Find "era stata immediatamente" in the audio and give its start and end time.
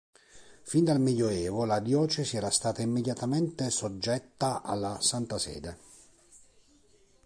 2.35-3.69